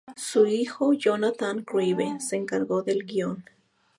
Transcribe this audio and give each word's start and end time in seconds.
Su 0.17 0.47
hijo, 0.47 0.93
Jonathan 0.93 1.61
Craven, 1.61 2.19
se 2.21 2.35
encargo 2.35 2.81
del 2.81 3.03
guion. 3.05 3.45